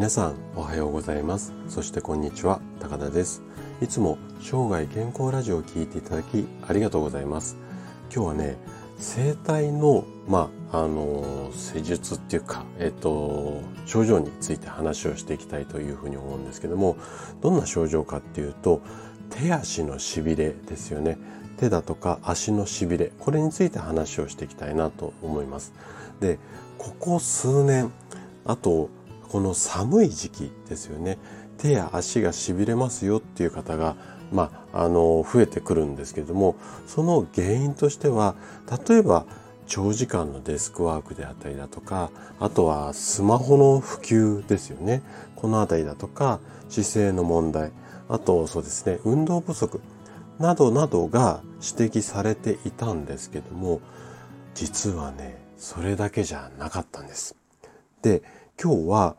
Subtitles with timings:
[0.00, 1.52] 皆さんおはようございます。
[1.68, 3.42] そしてこんにちは高田です。
[3.82, 7.58] いつも生涯健康ラジオを聞いていただきありがとうございます。
[8.10, 8.56] 今日はね
[8.96, 16.96] 生体のまああの施術っていうかえっと症状について話をしていきたいというふうに思うんですけども
[17.42, 18.80] どんな症状かっていうと
[19.28, 21.18] 手足のしびれですよね。
[21.58, 25.74] 手だとか足のしびれこれについて話をしていきたいなと思います。
[26.20, 26.38] で
[26.78, 27.92] ここ数年
[28.46, 28.88] あと
[29.30, 31.18] この寒い時期ですよね
[31.58, 33.96] 手や足がしびれますよっていう方が
[34.32, 36.56] まあ、あの増えてくるんですけども
[36.86, 38.36] その原因としては
[38.88, 39.26] 例えば
[39.66, 45.02] 長時間のデスクワークであったりだとかあとはスマホの普及ですよね
[45.36, 47.72] この辺りだとか姿勢の問題
[48.08, 49.80] あとそうですね運動不足
[50.38, 53.80] などなどが指摘されていたんですけども
[54.54, 57.36] 実はねそれだけじゃなかったんです。
[58.02, 58.22] で
[58.62, 59.16] 今日は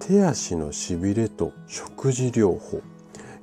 [0.00, 2.82] 手足のしびれと食事療法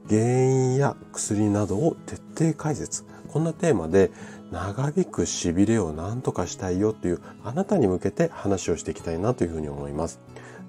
[0.09, 2.17] 原因や薬などを徹
[2.51, 3.05] 底解説。
[3.29, 4.11] こんなテーマで
[4.51, 10.19] 長引くしびれを何とかしたいよというあなたに向けて話をしていきたいなというふうに思います。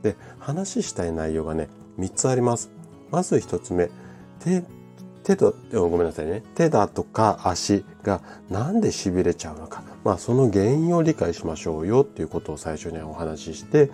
[0.03, 2.71] で話したい内容がね3つあります。
[3.11, 3.91] まず1つ目
[4.39, 4.63] 手
[5.25, 6.45] 手とごめんなさいね。
[6.55, 9.83] 手だとか足がなんでしびれちゃうのか。
[10.05, 13.91] まあその原因を理解しましょうよっていうことを最初にお話しして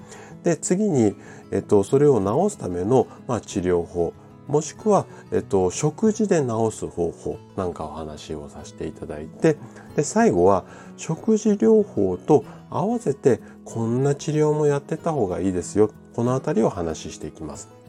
[0.47, 1.16] で次に、
[1.50, 4.14] えっと、それを治すための、まあ、治療法
[4.47, 9.56] もしくは、えっと、食事で治す方法なんかお話をさせていただいて
[9.97, 10.64] で最後は
[10.97, 17.86] 食事療法と合わせてこんな治療もやってた方がいいですよこの辺りを話していきます。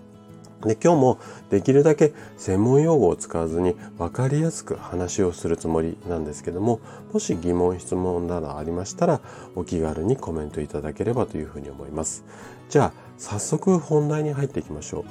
[0.61, 1.19] で今日も
[1.49, 6.79] できるだけ専門用語を使わずに分かりやすく話をするつもりなんですけども
[7.13, 9.21] もし疑問質問などありましたら
[9.55, 12.23] お気軽にコメントいただければというふうに思います。
[12.69, 15.05] じゃあ早速本題に入っていきましょう。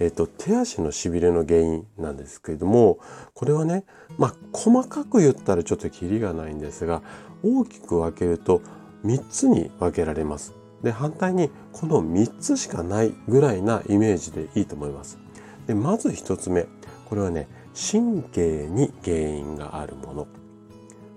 [0.00, 2.98] えっ、と手足のしびれの原因なんですけれども
[3.34, 3.84] これはね
[4.16, 7.02] まあ細かく言ったらちょっとキリがないんですが
[7.42, 8.62] 大きく分けると
[9.04, 10.57] 3つに分けられます。
[10.82, 15.18] で反対にこの3つしかないぐらいなイメージでいいと思います。
[15.66, 16.66] でまず1つ目
[17.06, 20.26] これはね神経に原因があるもの。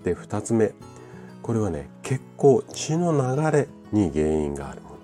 [0.04, 0.72] で2つ目
[1.42, 4.96] これはね血行血の流れに原因があるもの。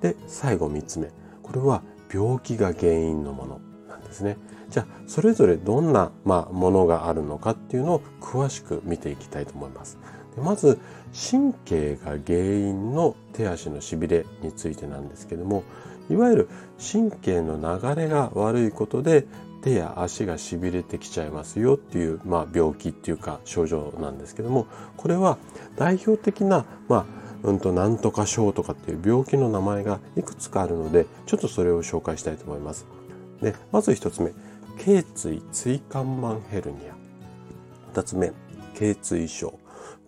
[0.00, 1.10] で最後3つ目
[1.42, 1.82] これは
[2.12, 4.36] 病気が原因のものなんですね。
[4.70, 9.98] じゃあそれぞれどんな、まあ、ものがあるのかっていうのを詳しく見ていきたいと思います。
[10.36, 10.78] まず
[11.30, 15.62] 神経が原因の手足のしびれについてなんですけども
[16.10, 16.48] いわゆる
[16.92, 19.26] 神経の流れが悪いことで
[19.62, 24.66] 手や足がしびれてきちゃいますよっていう、まあ、病気っていうか症状なんですけども
[24.96, 25.38] これは
[25.76, 32.86] 代表的な、まあうんとなんとか症とかっていう病気の名前がいくつかあるのでちょっとそれを紹介したいと思います。
[33.40, 34.32] でまず1つ目
[34.78, 38.32] 頸椎椎間板ヘルニア2つ目
[38.74, 39.58] 頸椎症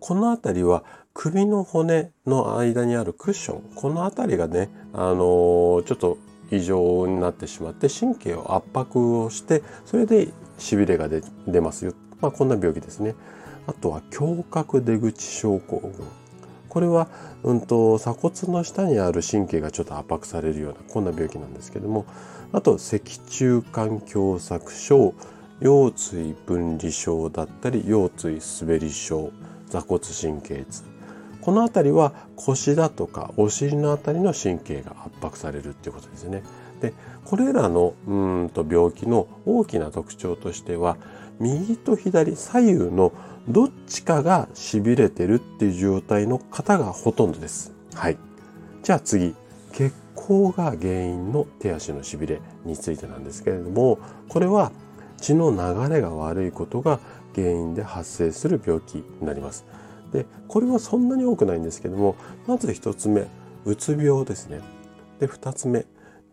[0.06, 0.84] この辺りは
[1.14, 6.18] 首の骨の間にあるクッションこの辺りがね、あのー、ちょっと
[6.50, 10.28] 異常になってしまって神経を圧迫をしてそれで
[10.58, 13.14] しびれが出ますよ、まあ、こんな病気ですね。
[13.66, 15.92] あとは胸郭出口症候群。
[16.68, 17.08] これは、
[17.42, 22.04] うんと、鎖骨の下にある神経がちょっと圧迫されるようなこんな病気なんですけども。
[22.52, 25.14] あと脊柱管狭窄症
[25.62, 29.32] 腰椎分離症だったり腰椎滑り症。
[29.74, 30.84] 座骨神経痛
[31.40, 36.42] この辺りは腰だとかお尻の辺りの神経が圧迫されるっていうことですね。
[36.80, 40.96] でこれらのうんと病気の大きな特徴としては
[41.40, 43.12] 右と左左右の
[43.48, 47.72] どっちかが痺れてるっていう状態の方がほとんどです。
[47.94, 48.16] はい。
[48.82, 49.34] じゃあ次、
[49.72, 53.98] 血行が原因の手足の痺れについてなんですけれども、
[54.28, 54.72] これは
[55.18, 57.00] 血の流れが悪いことが
[57.34, 59.64] 原因で発生する病気になります。
[60.12, 62.14] でこれはそんなに多くないんですけども
[62.46, 63.26] まず1つ目
[63.64, 64.60] うつ病ですね。
[65.18, 65.86] で2つ目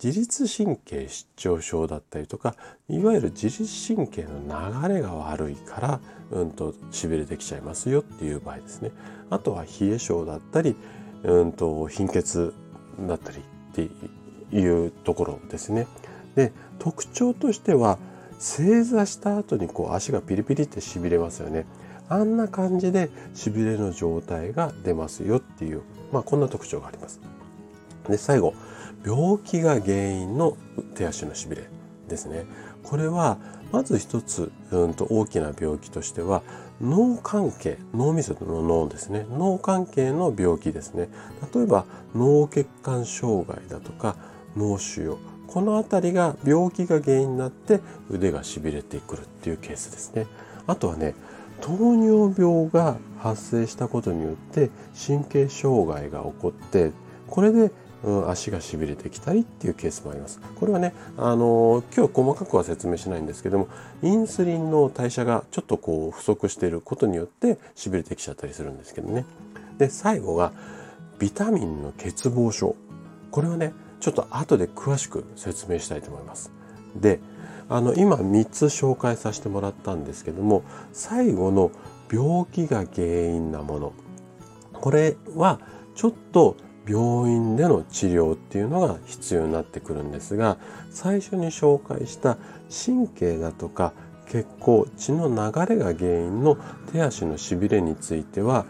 [0.03, 2.55] 自律神経失調症だったりとか
[2.89, 4.41] いわゆる自律神経の
[4.87, 5.99] 流れが悪いから
[6.31, 8.91] うんとしびれてきちゃいますよっていう場合ですね。
[9.29, 10.75] あとは冷え症だったり
[11.23, 12.53] うんと貧血
[13.07, 13.41] だったりっ
[13.73, 13.89] て
[14.55, 15.87] いうところですね。
[16.35, 17.99] で特徴としては
[18.41, 21.67] 正座した後にこう足がピリピリってしびれますよね。
[22.09, 27.21] あんな感じでしびれの状態が出ますよっていう、まあこんな特徴があります。
[28.09, 28.55] で、最後、
[29.05, 30.57] 病気が原因の
[30.95, 31.69] 手足のしびれ
[32.09, 32.45] ですね。
[32.81, 33.37] これは、
[33.71, 36.41] まず一つ、うんと大きな病気としては、
[36.81, 39.27] 脳関係、脳みその脳ですね。
[39.29, 41.09] 脳関係の病気ですね。
[41.53, 41.85] 例えば、
[42.15, 44.15] 脳血管障害だとか、
[44.57, 50.25] 脳腫瘍この辺りが病気が原因になって腕がしびれてくるっていうケースですね。
[50.65, 51.13] あとはね
[51.59, 54.69] 糖尿病が発生したことによって
[55.05, 56.91] 神経障害が起こって
[57.27, 57.69] これで、
[58.03, 60.39] うん、足がしびれてきたりっていうケースもあります。
[60.57, 63.67] これはねあの今日細かくは説明しないんですけども
[64.01, 69.25] インスリンの代謝がちょっとこう不足していることによってしびれてきちゃったりするんですけどね。
[69.77, 70.53] で最後が
[71.19, 72.77] ビタミンの欠乏症。
[73.31, 76.51] これはねちょっと後で詳しく説明したいと思います。
[76.95, 77.21] で、
[77.71, 81.71] あの今3つ紹介させてもらったんですけども最後の
[82.11, 83.93] 病気が原因なもの
[84.73, 85.61] これは
[85.95, 90.57] ちょっと病院での治療っていうのが必要になってくるんですが
[90.89, 92.37] 最初に紹介した
[92.85, 93.93] 神経だとか
[94.27, 96.57] 血行血の流れが原因の
[96.91, 98.65] 手足のしびれについては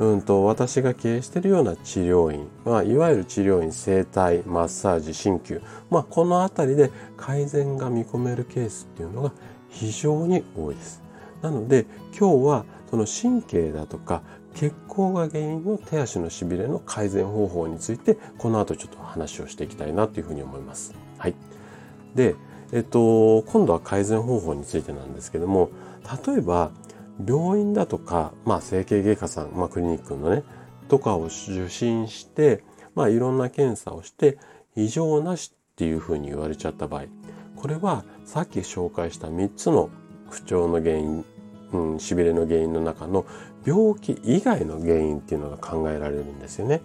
[0.00, 5.60] うんと私が経営しているような治療院、まあ、いわゆる治療院整体マッサージ鍼灸、
[5.90, 9.32] まあ、この辺りで改善が見込めるケースっていうのが
[9.68, 11.02] 非常に多いです。
[11.42, 11.84] なので
[12.18, 14.22] 今日はその神経だとか
[14.54, 20.94] 血行が原因の手足のしびれの改善方法についてこの後ちょっと話をしていきたいなというふうに思います。
[21.18, 21.34] はい。
[22.14, 22.36] で、
[22.72, 25.68] えっと、今度は改善方法についてなんですけども
[26.26, 26.70] 例えば
[27.26, 30.42] 病院だとか、まあ、整形外科さん、まあ、クリニックのね
[30.88, 32.64] とかを受診して、
[32.94, 34.38] まあ、いろんな検査をして
[34.76, 37.04] 異常なしっていうふうに言われちゃった場合
[37.56, 39.90] これはさっき紹介した3つの
[40.30, 41.24] 不調の原因、
[41.72, 43.26] うん、しびれの原因の中の
[43.64, 46.80] 病気以外の原因っていうのが考えられるんですよね。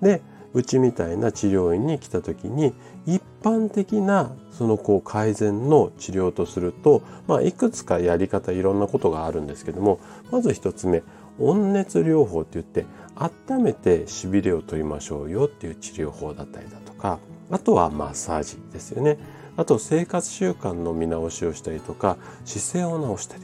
[0.00, 0.22] で
[0.54, 2.74] うちみたいな治療院に来た時に
[3.06, 10.00] 一般的なそのこう改善の治療とすると、まあ、いくつかやり方いろんなことがあるんですけども
[10.30, 11.02] まず一つ目
[11.38, 12.84] 温熱療法って言って
[13.14, 17.18] 温めてしびれを取りましょうよっていう治療法だったりだとか
[17.50, 19.18] あとはマッサージですよね。
[19.56, 22.16] あと生活習慣の見直しをしたりとか
[22.46, 23.42] 姿勢を直したり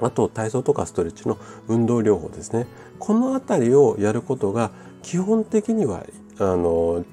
[0.00, 1.36] あと体操とかストレッチの
[1.66, 2.66] 運動療法ですね。
[2.98, 4.70] この辺りをやることが
[5.02, 6.04] 基本的には
[6.38, 7.04] あの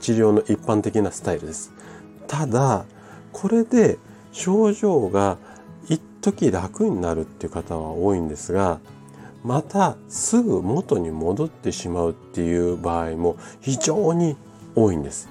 [0.00, 1.72] 治療の一般的なスタイルです。
[2.26, 2.84] ただ
[3.32, 3.98] これで
[4.32, 5.38] 症状が
[5.88, 8.80] 一時楽になるっていう方は多いんですが
[9.44, 14.36] またすぐ元に戻ってしまうっていう場合も非常に
[14.74, 15.28] 多いんです。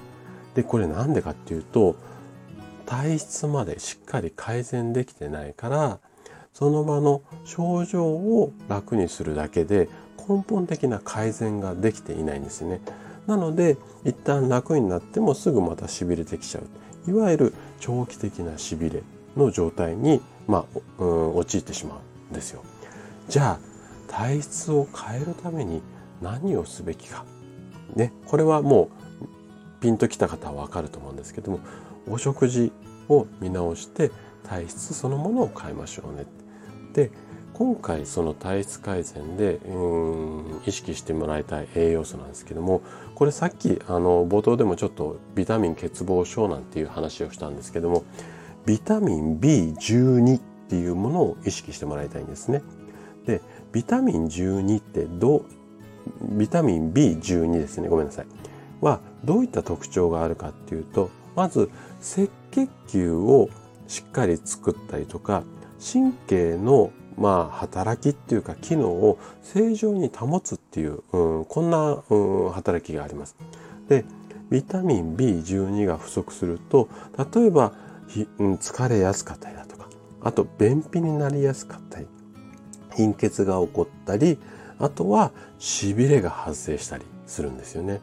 [0.54, 1.94] でこれなんでかっていうと
[2.86, 5.98] 体質までしっかり改善できてないから
[6.54, 9.88] その場の症状を楽にするだけで
[10.28, 12.80] 根本的な改善ができていないんですね。
[13.28, 16.60] なので一旦楽になってもすぐまたしびれてきちゃ
[17.06, 19.02] ういわゆる長期的なしびれ
[19.36, 20.66] の状態に、ま
[20.98, 22.64] あ、うん、陥ってしまうんですよ。
[23.28, 23.58] じゃあ
[24.08, 25.82] 体質を変えるために
[26.20, 27.24] 何をすべきか。
[27.94, 28.90] ね、これはも
[29.20, 31.60] うピンときた方はわかると思うんですけども
[32.08, 32.72] お食事
[33.08, 34.10] を見直して
[34.44, 36.26] 体質そのものを変えましょうね。
[36.94, 37.10] で
[37.58, 42.82] 今回その体質改善でうん意識してもらいたい栄養素なんですけども
[43.16, 48.04] これさっきあの冒頭でもちょっとビタミン欠乏症なんていう話をしたんですけども
[48.64, 52.62] ビタミン B12 っていうものを意識してもらいたいんですね。
[53.26, 53.40] で
[53.72, 55.44] ビタミン12ってどう
[56.38, 58.26] ビタミン B12 ですねごめんなさい
[58.80, 63.50] はどういった特徴があるかっていうとまず赤血球を
[63.88, 65.42] しっかり作ったりとか
[65.80, 73.36] 神経のまあ、働きっていうか機能を正常に保つっていう、うん、こんな、うん、働きがあります。
[73.88, 74.04] で
[74.50, 76.88] ビタミン B12 が不足すると
[77.34, 77.72] 例えば、
[78.38, 79.88] うん、疲れやすかったりだとか
[80.22, 82.06] あと便秘になりやすかったり
[82.94, 84.38] 貧血が起こったり
[84.78, 88.00] あとはしびれが発生したりするんですよね。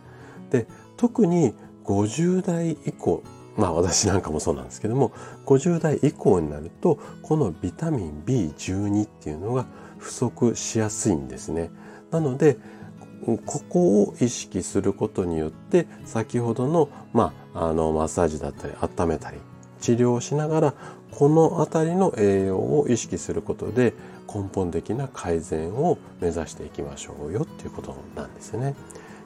[0.51, 0.67] で
[0.97, 1.53] 特に
[1.85, 3.23] 50代以降
[3.57, 5.11] まあ私なんかもそうなんですけども
[5.45, 9.65] 50代以降になるとこのビタミン B12 っていうのが
[9.97, 11.71] 不足しやすいんですね。
[12.11, 12.57] なので
[13.25, 19.37] ここを意識することによって先ほどの,、まあ、あのマッサージだったり温めたり
[19.79, 20.73] 治療をしながら
[21.11, 23.93] この辺りの栄養を意識することで
[24.31, 28.75] 根本的な改善を目指していきましょうよっていうことなんですよね。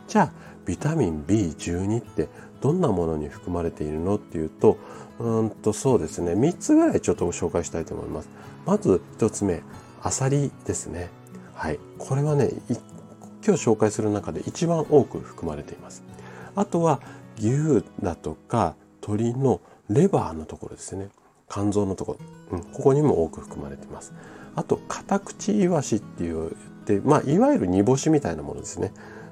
[0.08, 0.32] じゃあ
[0.66, 2.30] ビタミン B12 って
[2.62, 4.78] どんなものに含まれているのっていうと
[5.20, 8.30] うんとそうですね3つぐらいちょっとご紹介したいと思います。
[8.66, 9.62] まず1つ目
[10.02, 11.10] アサリですね。
[11.54, 12.52] はい、これはね
[13.46, 16.04] 今日紹介する中で一番多く含まれています。
[16.56, 17.02] あとは
[17.38, 21.10] 牛だとか鶏のレバーのところですね
[21.50, 22.18] 肝臓のとこ
[22.52, 24.14] ろ、うん、ここにも多く含まれています。
[24.56, 26.56] あとカタクチイワシっていう、
[27.04, 28.92] まあ、いわゆる煮干しみたいなものですね。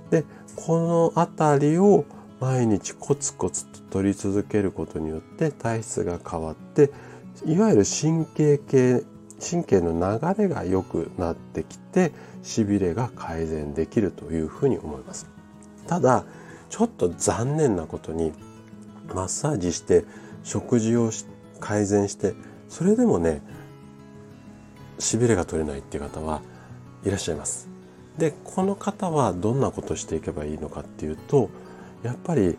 [0.10, 0.24] で
[0.56, 2.06] この辺りを
[2.40, 6.92] 毎日コツコツと取り続けることによって体質が変わって
[7.46, 9.04] いわゆる神経系
[9.40, 12.12] 神経の流れが良くなってきて
[12.44, 15.28] しびれが改善できるというふうに思います。
[15.88, 16.26] ただ
[16.70, 18.34] ちょっと残念なことに
[19.14, 20.06] マッサージして
[20.44, 21.12] 食事を
[21.60, 22.34] 改善して
[22.68, 23.42] それでもね
[25.00, 26.42] しびれが取れないっていう方は
[27.06, 27.70] いらっしゃいます。
[28.18, 31.50] でこの方はどんなことしていけばいいのかっていうと
[32.04, 32.58] やっぱり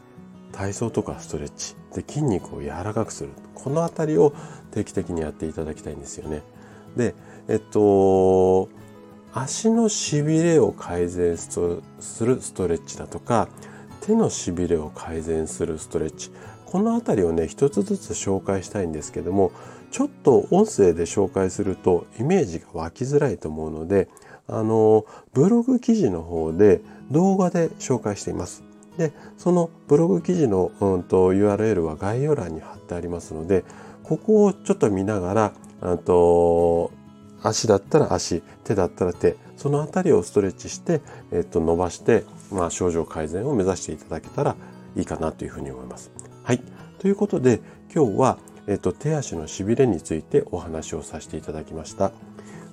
[0.52, 4.34] 体操とかストレッチで筋肉を柔らかくするこの辺りを
[4.72, 6.42] 定期的にやっていただきたいんですよね。
[6.96, 7.14] で
[7.48, 8.68] えっと
[9.32, 11.60] 足のしびれを改善す
[12.24, 13.48] るストレッチだとか
[14.00, 16.30] 手のしびれを改善するストレッチ
[16.64, 19.52] この辺りをね一つずつ紹介したいんですけども
[19.90, 24.08] ちょっと音声で紹介するとイメージが湧きづらいと思うので
[24.46, 25.04] あの
[25.34, 26.80] ブログ記事の方で
[27.10, 28.67] 動画で紹介しています。
[28.98, 33.64] でそのブログ記事の、うんと、URL は概要欄に貼ってありますので
[34.02, 36.90] ここをちょっと見ながらと
[37.42, 41.00] 足だったら足手だったら手その辺りをストレッチして、
[41.32, 44.56] えっと、伸ばして、まあ、症状改善を目指していただけたら
[44.96, 46.10] いいかなというふうに思います。
[46.42, 46.62] はい。
[46.98, 47.60] ということで
[47.94, 52.12] 今日は、えっと、手足のしびれについてお話をさせていただきました。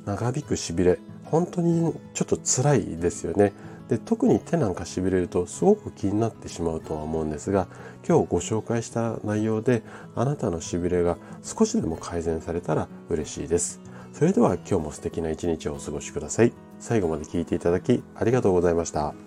[0.06, 3.54] 長引くしびれ本当にちょっと辛いですよね。
[3.90, 7.68] で特に手なんかしびれるとすごく気になってしまうとは思うんですが
[8.08, 9.84] 今日ご紹介した内容で
[10.16, 13.80] あなたのしびれが少しでも改善されたら嬉しいです。
[14.14, 16.54] それでは今日も素敵な一日をお過ごしください。
[16.80, 19.25] 最後まで聞いていただきありがとうございました。